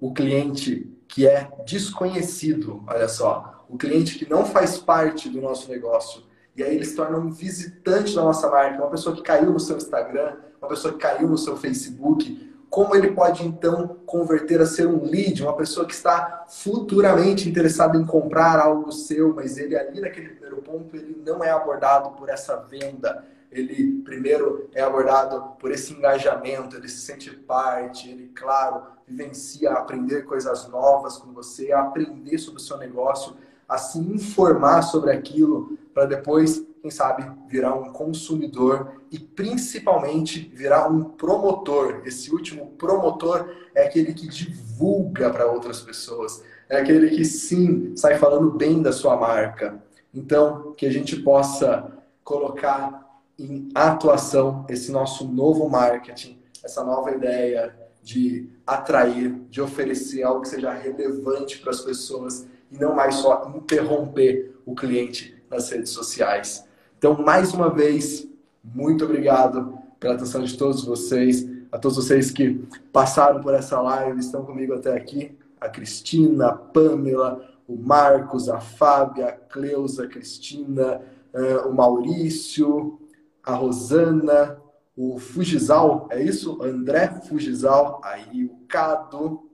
[0.00, 5.70] o cliente que é desconhecido, olha só, o cliente que não faz parte do nosso
[5.70, 6.22] negócio.
[6.56, 9.60] E aí ele se torna um visitante da nossa marca, uma pessoa que caiu no
[9.60, 14.66] seu Instagram, uma pessoa que caiu no seu Facebook, como ele pode então converter a
[14.66, 19.76] ser um lead, uma pessoa que está futuramente interessada em comprar algo seu, mas ele
[19.76, 23.24] ali naquele primeiro ponto ele não é abordado por essa venda.
[23.50, 30.22] Ele primeiro é abordado por esse engajamento, ele se sente parte, ele, claro, vivencia aprender
[30.22, 33.34] coisas novas com você, aprender sobre o seu negócio,
[33.68, 40.86] a se informar sobre aquilo, para depois quem sabe, virar um consumidor e principalmente virar
[40.86, 42.02] um promotor.
[42.04, 48.18] Esse último promotor é aquele que divulga para outras pessoas, é aquele que sim sai
[48.18, 49.82] falando bem da sua marca.
[50.14, 57.74] Então, que a gente possa colocar em atuação esse nosso novo marketing, essa nova ideia
[58.00, 63.52] de atrair, de oferecer algo que seja relevante para as pessoas e não mais só
[63.56, 66.65] interromper o cliente nas redes sociais.
[66.98, 68.26] Então, mais uma vez,
[68.64, 71.46] muito obrigado pela atenção de todos vocês.
[71.70, 72.54] a todos vocês que
[72.92, 75.36] passaram por essa live, estão comigo até aqui.
[75.60, 81.02] A Cristina, a Pamela, o Marcos, a Fábia, a Cleusa, a Cristina,
[81.34, 82.98] uh, o Maurício,
[83.42, 84.58] a Rosana,
[84.96, 86.62] o Fujizal, é isso?
[86.62, 89.50] André Fujizal, aí o Cado.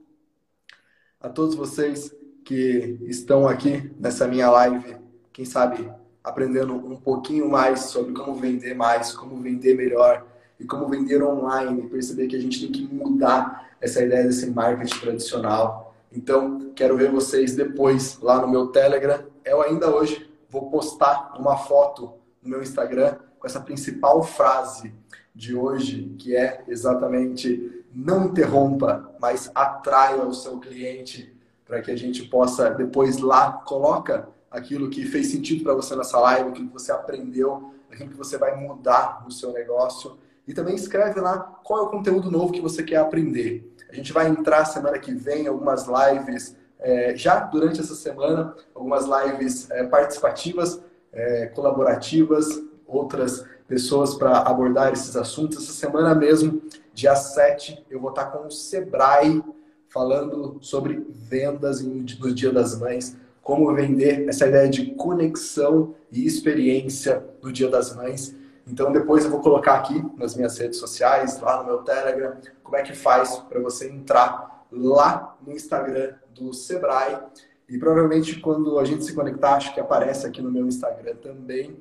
[1.19, 2.15] A todos vocês
[2.45, 4.97] que estão aqui nessa minha live,
[5.33, 5.91] quem sabe
[6.23, 10.25] aprendendo um pouquinho mais sobre como vender mais, como vender melhor
[10.59, 14.99] e como vender online, perceber que a gente tem que mudar essa ideia desse marketing
[14.99, 15.95] tradicional.
[16.11, 19.25] Então, quero ver vocês depois lá no meu Telegram.
[19.43, 24.93] Eu ainda hoje vou postar uma foto no meu Instagram com essa principal frase
[25.35, 31.95] de hoje, que é exatamente não interrompa, mas atraia o seu cliente para que a
[31.95, 36.73] gente possa depois lá coloca aquilo que fez sentido para você nessa live, aquilo que
[36.73, 40.15] você aprendeu, aquilo que você vai mudar no seu negócio.
[40.47, 43.73] E também escreve lá qual é o conteúdo novo que você quer aprender.
[43.89, 49.05] A gente vai entrar semana que vem algumas lives, é, já durante essa semana, algumas
[49.05, 50.79] lives é, participativas,
[51.11, 55.63] é, colaborativas, outras pessoas para abordar esses assuntos.
[55.63, 56.61] Essa semana mesmo,
[56.93, 59.41] dia 7, eu vou estar com o Sebrae
[59.87, 67.23] falando sobre vendas no Dia das Mães como vender essa ideia de conexão e experiência
[67.41, 68.33] no Dia das Mães.
[68.65, 72.77] Então depois eu vou colocar aqui nas minhas redes sociais, lá no meu Telegram, como
[72.77, 77.19] é que faz para você entrar lá no Instagram do Sebrae.
[77.67, 81.71] E provavelmente quando a gente se conectar, acho que aparece aqui no meu Instagram também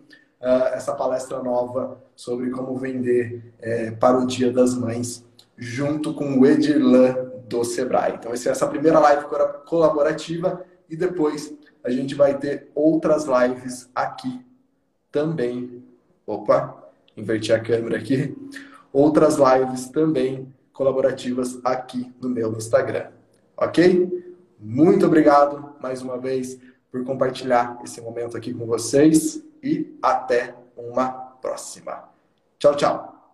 [0.41, 5.25] uh, essa palestra nova sobre como vender é, para o Dia das Mães,
[5.57, 8.15] junto com o Edirlan do Sebrae.
[8.15, 9.27] Então, essa é essa primeira live
[9.67, 14.45] colaborativa e depois a gente vai ter outras lives aqui
[15.11, 15.83] também.
[16.27, 18.37] Opa, inverti a câmera aqui.
[18.93, 23.11] Outras lives também colaborativas aqui no meu Instagram.
[23.57, 24.37] Ok?
[24.61, 26.59] Muito obrigado mais uma vez
[26.91, 32.05] por compartilhar esse momento aqui com vocês e até uma próxima.
[32.59, 33.33] Tchau, tchau.